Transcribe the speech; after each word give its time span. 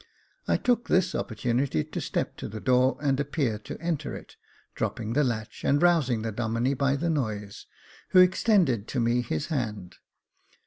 I 0.47 0.57
took 0.57 0.87
this 0.87 1.13
opportunity 1.13 1.83
to 1.83 2.01
step 2.01 2.35
to 2.37 2.47
the 2.47 2.59
door, 2.59 2.97
and 3.03 3.19
appear 3.19 3.59
to 3.59 3.79
enter 3.79 4.15
it, 4.15 4.35
dropping 4.73 5.13
the 5.13 5.23
latch, 5.23 5.63
and 5.63 5.79
rousing 5.79 6.23
the 6.23 6.31
Domine 6.31 6.73
by 6.73 6.95
the 6.95 7.07
noise, 7.11 7.67
who 8.09 8.17
extended 8.19 8.87
to 8.87 8.99
me 8.99 9.21
his 9.21 9.45
hand. 9.53 9.97